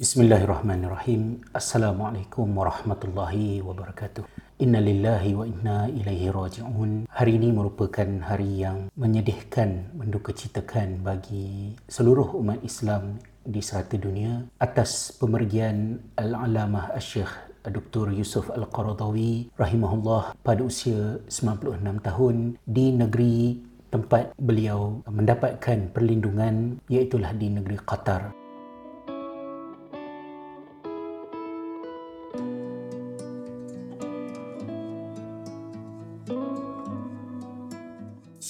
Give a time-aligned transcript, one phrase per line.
[0.00, 1.44] Bismillahirrahmanirrahim.
[1.52, 4.24] Assalamualaikum warahmatullahi wabarakatuh.
[4.64, 7.04] Inna lillahi wa inna ilaihi raji'un.
[7.04, 15.12] Hari ini merupakan hari yang menyedihkan, mendukacitakan bagi seluruh umat Islam di serata dunia atas
[15.20, 18.16] pemergian Al-Alamah Al-Syekh Dr.
[18.16, 23.60] Yusuf Al-Qaradawi rahimahullah pada usia 96 tahun di negeri
[23.92, 28.39] tempat beliau mendapatkan perlindungan iaitulah di negeri Qatar.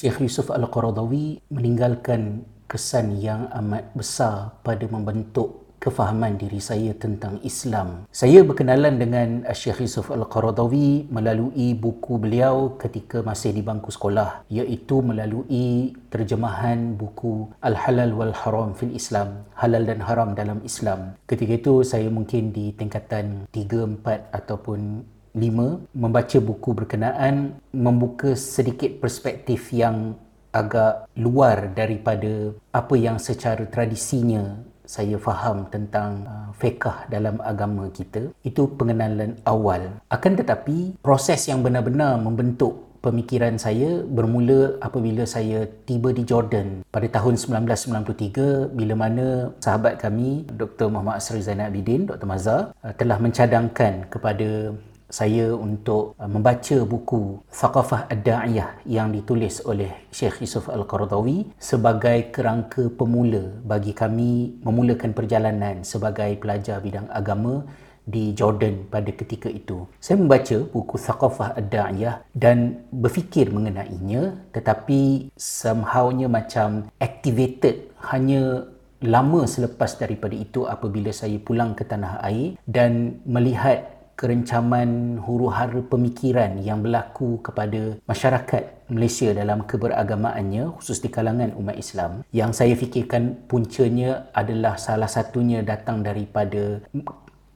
[0.01, 8.09] Syekh Yusuf Al-Qaradawi meninggalkan kesan yang amat besar pada membentuk kefahaman diri saya tentang Islam.
[8.09, 15.05] Saya berkenalan dengan Syekh Yusuf Al-Qaradawi melalui buku beliau ketika masih di bangku sekolah iaitu
[15.05, 21.21] melalui terjemahan buku Al-Halal wal Haram fil Islam, halal dan haram dalam Islam.
[21.29, 28.99] Ketika itu saya mungkin di tingkatan 3 4 ataupun lima membaca buku berkenaan membuka sedikit
[28.99, 30.18] perspektif yang
[30.51, 38.35] agak luar daripada apa yang secara tradisinya saya faham tentang uh, fiqh dalam agama kita
[38.43, 46.10] itu pengenalan awal akan tetapi proses yang benar-benar membentuk pemikiran saya bermula apabila saya tiba
[46.10, 50.90] di Jordan pada tahun 1993 bila mana sahabat kami Dr.
[50.90, 52.27] Muhammad Asri Zainal Abidin Dr.
[52.27, 54.74] Mazhar uh, telah mencadangkan kepada
[55.11, 62.89] saya untuk uh, membaca buku Thaqafah Ad-Da'iyah yang ditulis oleh Syekh Yusuf Al-Qaradawi sebagai kerangka
[62.95, 67.67] pemula bagi kami memulakan perjalanan sebagai pelajar bidang agama
[68.06, 69.87] di Jordan pada ketika itu.
[70.00, 78.67] Saya membaca buku Thaqafah Ad-Da'iyah dan berfikir mengenainya tetapi somehownya macam activated hanya
[79.00, 86.60] lama selepas daripada itu apabila saya pulang ke tanah air dan melihat kerencaman huru-hara pemikiran
[86.60, 93.49] yang berlaku kepada masyarakat Malaysia dalam keberagamaannya khusus di kalangan umat Islam yang saya fikirkan
[93.49, 96.84] puncanya adalah salah satunya datang daripada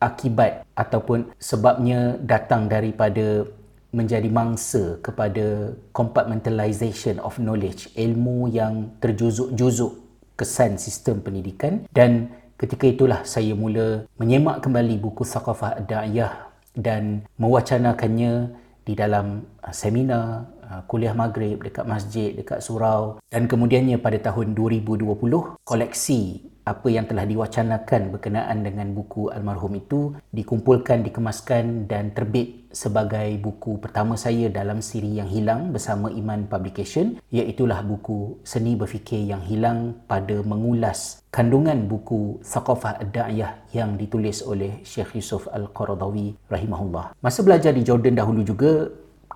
[0.01, 3.45] akibat ataupun sebabnya datang daripada
[3.93, 10.01] menjadi mangsa kepada compartmentalization of knowledge ilmu yang terjuzuk-juzuk
[10.35, 11.87] kesan sistem pendidikan.
[11.95, 16.44] Dan ketika itulah saya mula menyemak kembali buku Thaqafah Ad-Da'iyah
[16.75, 18.53] dan mewacanakannya
[18.85, 23.19] di dalam uh, seminar uh, kuliah maghrib dekat masjid dekat surau.
[23.33, 25.17] Dan kemudiannya pada tahun 2020
[25.65, 33.37] koleksi apa yang telah diwacanakan berkenaan dengan buku almarhum itu dikumpulkan dikemaskan dan terbit sebagai
[33.39, 39.45] buku pertama saya dalam siri yang hilang bersama Iman Publication iaitulah buku Seni Berfikir yang
[39.45, 47.15] Hilang pada mengulas kandungan buku Thaqafah Ad-Da'iyah yang ditulis oleh Syekh Yusuf Al-Qaradawi rahimahullah.
[47.23, 48.91] Masa belajar di Jordan dahulu juga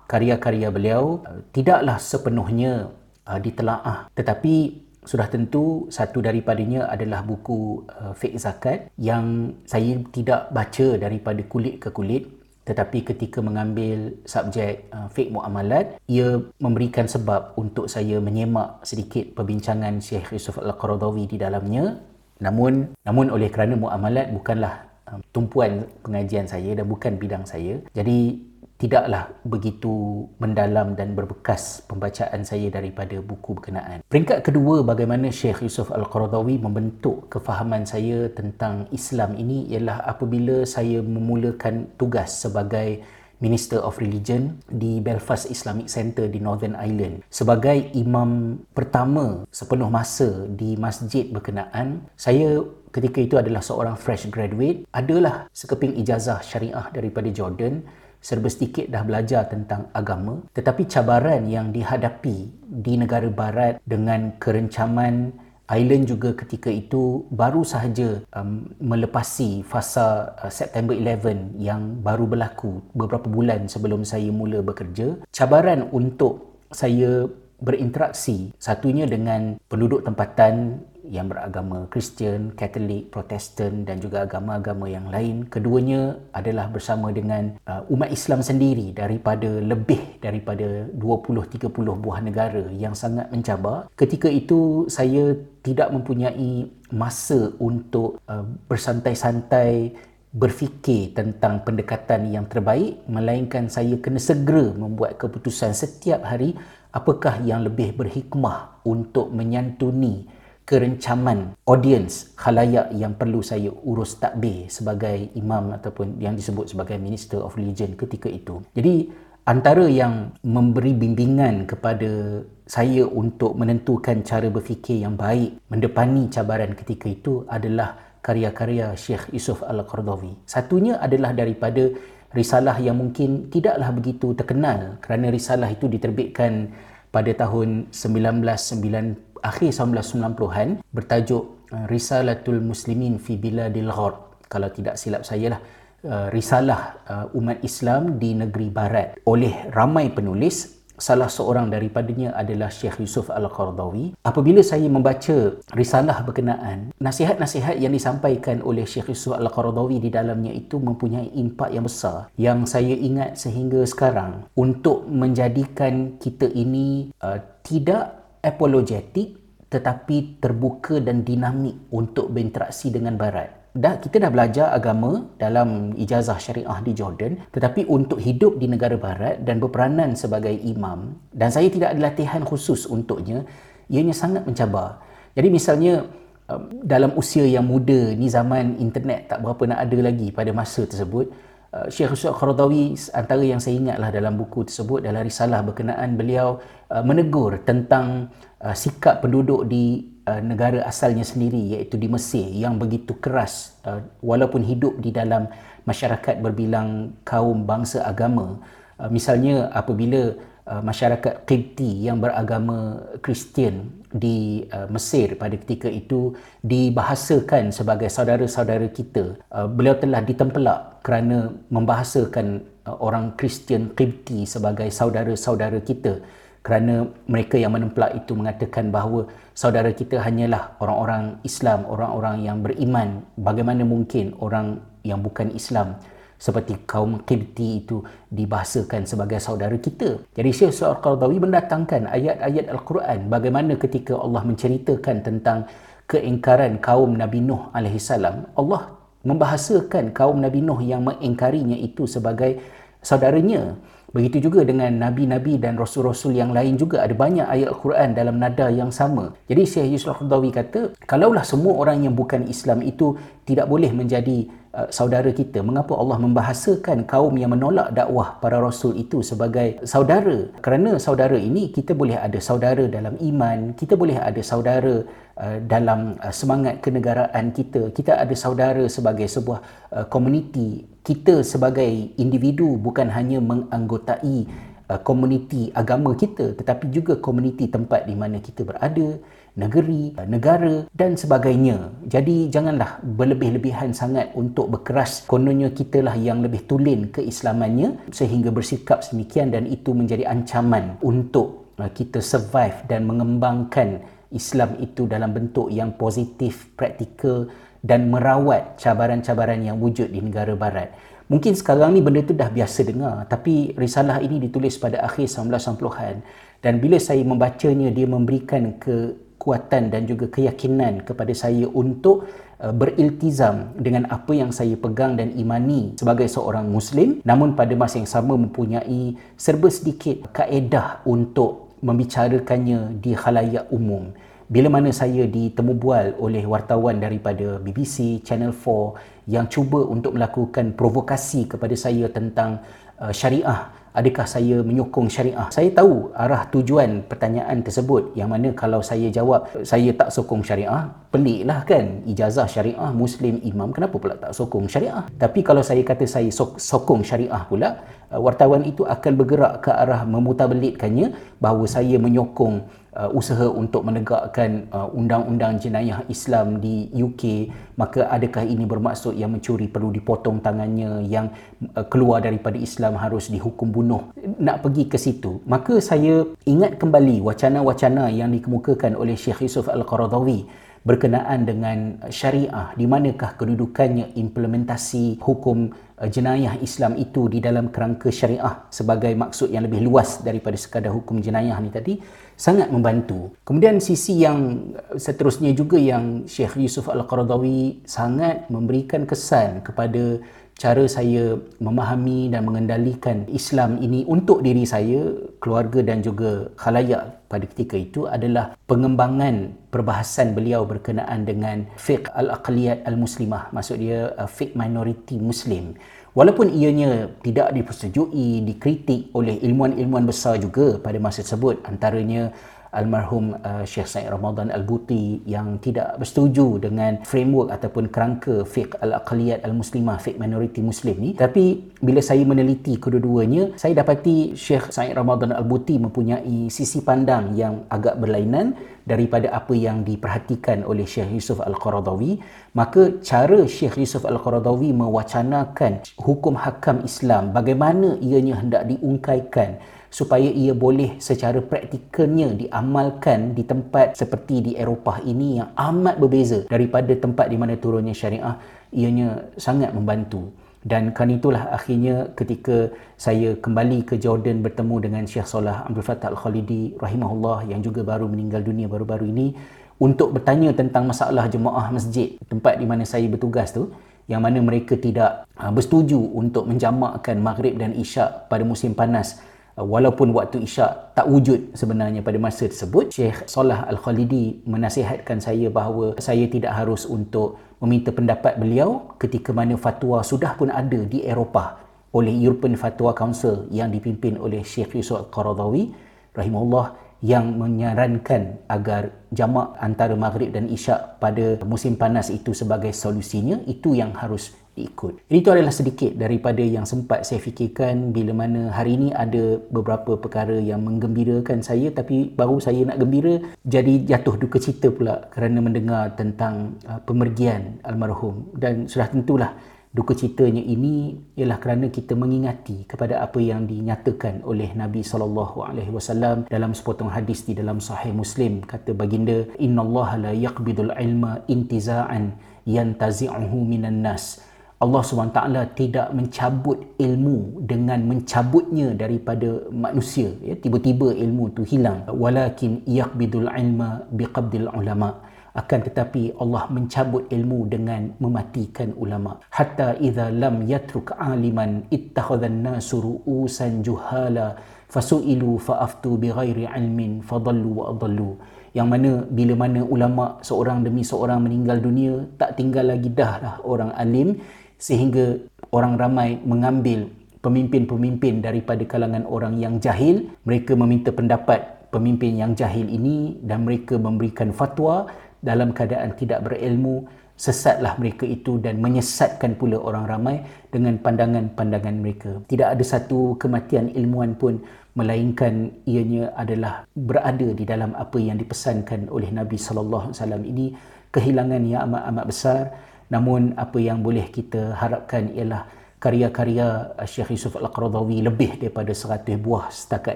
[0.09, 2.89] karya-karya beliau uh, tidaklah sepenuhnya
[3.29, 10.51] uh, ditelaah tetapi sudah tentu satu daripadanya adalah buku uh, Fiqh Zakat yang saya tidak
[10.51, 12.27] baca daripada kulit ke kulit.
[12.67, 20.03] Tetapi ketika mengambil subjek uh, Fiqh Muamalat ia memberikan sebab untuk saya menyemak sedikit perbincangan
[20.03, 21.97] Syekh Yusuf Al-Qaradawi di dalamnya.
[22.39, 27.83] Namun namun oleh kerana muamalat bukanlah um, tumpuan pengajian saya dan bukan bidang saya.
[27.91, 28.48] Jadi
[28.79, 33.99] tidaklah begitu mendalam dan berbekas pembacaan saya daripada buku berkenaan.
[34.07, 41.03] Peringkat kedua bagaimana Syekh Yusuf Al-Qaradawi membentuk kefahaman saya tentang Islam ini ialah apabila saya
[41.03, 43.03] memulakan tugas sebagai
[43.39, 47.23] Minister of Religion di Belfast Islamic Center di Northern Ireland.
[47.31, 54.83] Sebagai imam pertama sepenuh masa di masjid berkenaan, saya ketika itu adalah seorang fresh graduate,
[54.91, 57.79] adalah sekeping ijazah syariah daripada Jordan
[58.19, 65.33] serba sedikit dah belajar tentang agama tetapi cabaran yang dihadapi di negara barat dengan kerencaman
[65.69, 72.81] Island juga ketika itu baru sahaja um, melepasi fasa uh, September 11 yang baru berlaku
[72.97, 75.21] beberapa bulan sebelum saya mula bekerja.
[75.29, 77.29] Cabaran untuk saya
[77.61, 85.49] berinteraksi satunya dengan penduduk tempatan yang beragama Kristian, Katolik, Protestan dan juga agama-agama yang lain.
[85.49, 92.93] Keduanya adalah bersama dengan uh, umat Islam sendiri daripada lebih daripada 20-30 buah negara yang
[92.93, 93.89] sangat mencabar.
[93.97, 95.33] Ketika itu saya
[95.65, 99.91] tidak mempunyai masa untuk uh, bersantai-santai
[100.29, 106.53] berfikir tentang pendekatan yang terbaik melainkan saya kena segera membuat keputusan setiap hari
[106.93, 110.29] apakah yang lebih berhikmah untuk menyantuni
[110.69, 117.41] kerencaman audience khalayak yang perlu saya urus takbir sebagai imam ataupun yang disebut sebagai minister
[117.41, 118.61] of religion ketika itu.
[118.77, 119.09] Jadi
[119.49, 127.09] antara yang memberi bimbingan kepada saya untuk menentukan cara berfikir yang baik mendepani cabaran ketika
[127.09, 130.45] itu adalah karya-karya Syekh Yusuf Al-Qardawi.
[130.45, 131.89] Satunya adalah daripada
[132.29, 136.69] risalah yang mungkin tidaklah begitu terkenal kerana risalah itu diterbitkan
[137.09, 144.41] pada tahun 1990 akhir 1990-an bertajuk uh, Risalatul Muslimin fi Biladil Ghar.
[144.49, 145.61] Kalau tidak silap saya lah
[146.05, 152.67] uh, risalah uh, umat Islam di negeri barat oleh ramai penulis salah seorang daripadanya adalah
[152.67, 154.19] Syekh Yusuf Al-Qardawi.
[154.21, 160.77] Apabila saya membaca risalah berkenaan, nasihat-nasihat yang disampaikan oleh Syekh Yusuf Al-Qardawi di dalamnya itu
[160.77, 168.18] mempunyai impak yang besar yang saya ingat sehingga sekarang untuk menjadikan kita ini uh, tidak
[168.43, 169.39] apologetik
[169.69, 173.59] tetapi terbuka dan dinamik untuk berinteraksi dengan barat.
[173.69, 178.97] Dah kita dah belajar agama dalam ijazah syariah di Jordan tetapi untuk hidup di negara
[178.97, 183.45] barat dan berperanan sebagai imam dan saya tidak ada latihan khusus untuknya
[183.85, 184.97] ianya sangat mencabar.
[185.37, 186.09] Jadi misalnya
[186.49, 190.89] um, dalam usia yang muda ni zaman internet tak berapa nak ada lagi pada masa
[190.89, 191.29] tersebut
[191.69, 196.57] Uh, Syekh Yusuf Qaradawi antara yang saya ingatlah dalam buku tersebut dalam risalah berkenaan beliau
[196.89, 203.17] uh, menegur tentang uh, sikap penduduk di negara asalnya sendiri iaitu di Mesir yang begitu
[203.17, 203.81] keras
[204.21, 205.49] walaupun hidup di dalam
[205.89, 208.61] masyarakat berbilang kaum bangsa agama.
[209.09, 210.37] Misalnya apabila
[210.69, 218.85] Uh, masyarakat Qibti yang beragama Kristian di uh, Mesir pada ketika itu dibahasakan sebagai saudara-saudara
[218.93, 219.33] kita.
[219.49, 226.21] Uh, beliau telah ditempelak kerana membahasakan orang Kristian Qibti sebagai saudara-saudara kita
[226.61, 229.25] kerana mereka yang menempelak itu mengatakan bahawa
[229.57, 233.25] saudara kita hanyalah orang-orang Islam, orang-orang yang beriman.
[233.41, 235.97] Bagaimana mungkin orang yang bukan Islam
[236.39, 237.99] seperti kaum Qibti itu
[238.31, 240.23] dibahasakan sebagai saudara kita.
[240.31, 245.67] Jadi Syekh Su'ar Qardawi mendatangkan ayat-ayat Al-Quran bagaimana ketika Allah menceritakan tentang
[246.07, 248.09] keingkaran kaum Nabi Nuh AS.
[248.55, 248.81] Allah
[249.27, 252.63] membahasakan kaum Nabi Nuh yang mengingkarinya itu sebagai
[253.03, 253.75] saudaranya.
[254.09, 258.65] Begitu juga dengan nabi-nabi dan rasul-rasul yang lain juga ada banyak ayat Al-Quran dalam nada
[258.73, 259.37] yang sama.
[259.45, 263.13] Jadi Syekh Yusuf Al-Qardawi kata, kalaulah semua orang yang bukan Islam itu
[263.45, 268.93] tidak boleh menjadi Uh, saudara kita mengapa Allah membahasakan kaum yang menolak dakwah para rasul
[268.93, 270.45] itu sebagai saudara?
[270.61, 275.09] Kerana saudara ini kita boleh ada saudara dalam iman kita boleh ada saudara
[275.41, 279.57] uh, dalam uh, semangat kenegaraan kita kita ada saudara sebagai sebuah
[279.89, 280.85] uh, komuniti.
[281.01, 281.89] Kita sebagai
[282.21, 284.45] individu bukan hanya menganggotai
[284.85, 289.17] uh, komuniti agama kita tetapi juga komuniti tempat di mana kita berada
[289.57, 291.89] negeri, negara dan sebagainya.
[292.05, 299.49] Jadi janganlah berlebih-lebihan sangat untuk berkeras kononnya kitalah yang lebih tulen keislamannya sehingga bersikap semikian
[299.49, 305.97] dan itu menjadi ancaman untuk uh, kita survive dan mengembangkan Islam itu dalam bentuk yang
[305.97, 307.49] positif, praktikal
[307.81, 310.93] dan merawat cabaran-cabaran yang wujud di negara barat.
[311.29, 316.25] Mungkin sekarang ni benda tu dah biasa dengar tapi risalah ini ditulis pada akhir 1990-an
[316.59, 322.27] dan bila saya membacanya dia memberikan ke kekuatan dan juga keyakinan kepada saya untuk
[322.59, 327.23] uh, beriltizam dengan apa yang saya pegang dan imani sebagai seorang muslim.
[327.23, 334.11] Namun pada masa yang sama mempunyai serba sedikit kaedah untuk membicarakannya di khalayak umum.
[334.51, 340.75] Bila mana saya ditemu bual oleh wartawan daripada BBC Channel 4 yang cuba untuk melakukan
[340.75, 342.59] provokasi kepada saya tentang
[342.99, 345.47] uh, syariah adakah saya menyokong syariah?
[345.49, 350.89] Saya tahu arah tujuan pertanyaan tersebut yang mana kalau saya jawab saya tak sokong syariah
[351.09, 355.05] peliklah kan ijazah syariah muslim imam kenapa pula tak sokong syariah?
[355.17, 357.81] Tapi kalau saya kata saya sok- sokong syariah pula
[358.13, 362.61] uh, wartawan itu akan bergerak ke arah memutabelitkannya bahawa saya menyokong
[362.99, 367.47] uh, usaha untuk menegakkan uh, undang-undang jenayah Islam di UK
[367.79, 371.31] maka adakah ini bermaksud yang mencuri perlu dipotong tangannya yang
[371.79, 374.11] uh, keluar daripada Islam harus dihukum bunuh?
[374.19, 380.67] Nak pergi ke situ maka saya ingat kembali wacana-wacana yang dikemukakan oleh Syekh Yusuf Al-Qaradawi
[380.79, 388.07] berkenaan dengan syariah di manakah kedudukannya implementasi hukum uh, jenayah Islam itu di dalam kerangka
[388.09, 391.99] syariah sebagai maksud yang lebih luas daripada sekadar hukum jenayah ni tadi
[392.39, 393.35] sangat membantu.
[393.43, 400.23] Kemudian sisi yang seterusnya juga yang Syekh Yusuf Al-Qaradawi sangat memberikan kesan kepada
[400.59, 407.45] cara saya memahami dan mengendalikan Islam ini untuk diri saya, keluarga dan juga khalayak pada
[407.47, 414.57] ketika itu adalah pengembangan perbahasan beliau berkenaan dengan fiqh al-aqliyat al-muslimah maksud dia uh, fiqh
[414.57, 415.77] minority muslim
[416.17, 422.33] walaupun ianya tidak dipersetujui dikritik oleh ilmuan-ilmuan besar juga pada masa tersebut antaranya
[422.69, 429.41] almarhum uh, Syekh Said Ramadan Al-Buti yang tidak bersetuju dengan framework ataupun kerangka fiqh al-aqliyat
[429.41, 431.17] al-muslimah fiqh minority muslim ni.
[431.17, 437.65] Tapi bila saya meneliti kedua-duanya saya dapati Syekh Said Ramadan Al-Buti mempunyai sisi pandang yang
[437.73, 438.53] agak berlainan
[438.85, 442.21] daripada apa yang diperhatikan oleh Syekh Yusuf Al-Qaradawi.
[442.57, 450.53] Maka cara Syekh Yusuf Al-Qaradawi mewacanakan hukum hakam Islam bagaimana ianya hendak diungkaikan supaya ia
[450.53, 457.25] boleh secara praktikalnya diamalkan di tempat seperti di Eropah ini yang amat berbeza daripada tempat
[457.29, 458.37] di mana turunnya syariah
[458.69, 460.29] ianya sangat membantu.
[460.59, 462.67] Dan kan itulah akhirnya ketika
[462.99, 468.11] saya kembali ke Jordan bertemu dengan Syekh Salah Abdul Fattah Al-Khalidi rahimahullah yang juga baru
[468.11, 469.39] meninggal dunia baru-baru ini
[469.79, 473.71] untuk bertanya tentang masalah jemaah masjid tempat di mana saya bertugas tu
[474.11, 479.23] yang mana mereka tidak uh, bersetuju untuk menjamakkan maghrib dan isyak pada musim panas
[479.59, 485.99] walaupun waktu isyak tak wujud sebenarnya pada masa tersebut Syekh Salah Al-Khalidi menasihatkan saya bahawa
[485.99, 491.59] saya tidak harus untuk meminta pendapat beliau ketika mana fatwa sudah pun ada di Eropah
[491.91, 495.73] oleh European Fatwa Council yang dipimpin oleh Syekh Yusuf Al-Qaradawi
[496.13, 503.39] rahimahullah yang menyarankan agar jamak antara maghrib dan isyak pada musim panas itu sebagai solusinya.
[503.47, 505.05] Itu yang harus ikut.
[505.07, 510.37] Itu adalah sedikit daripada yang sempat saya fikirkan bila mana hari ini ada beberapa perkara
[510.39, 515.93] yang menggembirakan saya tapi baru saya nak gembira jadi jatuh duka cita pula kerana mendengar
[515.95, 518.29] tentang uh, pemergian almarhum.
[518.35, 519.31] Dan sudah tentulah
[519.69, 525.69] duka citanya ini ialah kerana kita mengingati kepada apa yang dinyatakan oleh Nabi sallallahu alaihi
[525.69, 528.41] wasallam dalam sepotong hadis di dalam sahih Muslim.
[528.41, 532.17] Kata baginda innallaha la yaqbidul ilma intiza'an
[532.49, 534.17] yantazi'uhu minan nas
[534.59, 535.19] Allah SWT
[535.55, 540.35] tidak mencabut ilmu dengan mencabutnya daripada manusia ya.
[540.35, 541.87] Tiba-tiba ilmu tu hilang.
[541.87, 544.99] Walakin yaqbidul ilma biqabdil ulama.
[545.31, 549.23] Akan tetapi Allah mencabut ilmu dengan mematikan ulama.
[549.31, 554.35] Hatta idza lam yatruk aliman ittakhadhan nasu ru'usan juhala
[554.67, 558.19] fasu'ilu fa'aftu bighairi ilmin fadallu wa adallu.
[558.51, 563.35] Yang mana bila mana ulama seorang demi seorang meninggal dunia tak tinggal lagi dah lah
[563.47, 564.19] orang alim
[564.59, 565.17] sehingga
[565.55, 566.91] orang ramai mengambil
[567.23, 570.07] pemimpin-pemimpin daripada kalangan orang yang jahil.
[570.27, 574.87] Mereka meminta pendapat pemimpin yang jahil ini dan mereka memberikan fatwa
[575.23, 576.87] dalam keadaan tidak berilmu.
[577.19, 580.23] Sesatlah mereka itu dan menyesatkan pula orang ramai
[580.55, 582.11] dengan pandangan-pandangan mereka.
[582.23, 584.39] Tidak ada satu kematian ilmuwan pun
[584.79, 590.47] melainkan ianya adalah berada di dalam apa yang dipesankan oleh Nabi sallallahu alaihi wasallam ini.
[590.95, 592.43] Kehilangan yang amat-amat besar
[592.89, 595.45] namun apa yang boleh kita harapkan ialah
[595.79, 599.95] karya-karya Syekh Yusuf Al-Qaradawi lebih daripada 100 buah setakat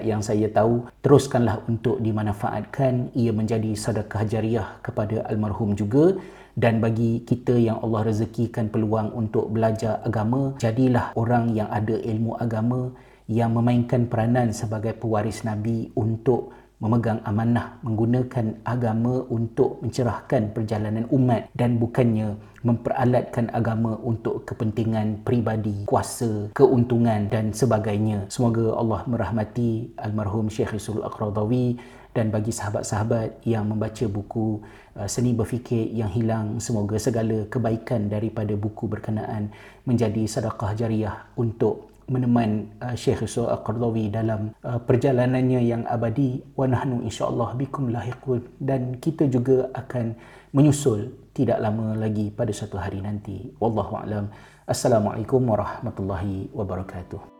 [0.00, 3.12] yang saya tahu teruskanlah untuk dimanfaatkan.
[3.12, 6.16] Ia menjadi sedekah jariah kepada almarhum juga.
[6.54, 12.38] Dan bagi kita yang Allah rezekikan peluang untuk belajar agama jadilah orang yang ada ilmu
[12.38, 12.94] agama
[13.26, 21.48] yang memainkan peranan sebagai pewaris Nabi untuk memegang amanah menggunakan agama untuk mencerahkan perjalanan umat
[21.54, 28.24] dan bukannya memperalatkan agama untuk kepentingan peribadi, kuasa, keuntungan dan sebagainya.
[28.32, 31.76] Semoga Allah merahmati almarhum Syekh Rasul Aqradawi
[32.16, 34.62] dan bagi sahabat-sahabat yang membaca buku
[34.96, 39.50] uh, Seni Berfikir yang Hilang, semoga segala kebaikan daripada buku berkenaan
[39.82, 46.40] menjadi sedekah jariah untuk meneman uh, Syekh Yusuf Al-Qardawi dalam uh, perjalanannya yang abadi.
[46.54, 48.44] Wa nahnu insyaallah bikum lahiqun.
[48.60, 50.14] Dan kita juga akan
[50.54, 53.52] menyusul tidak lama lagi pada satu hari nanti.
[53.58, 54.30] Wallahu alam.
[54.64, 57.33] Assalamualaikum warahmatullahi wabarakatuh